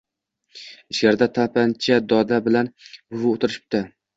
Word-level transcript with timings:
Ichkarida 0.95 1.27
tapchanda 1.35 1.99
doda 2.15 2.41
bilan 2.49 2.73
buvi 2.89 3.31
o’tirishibdi. 3.35 3.85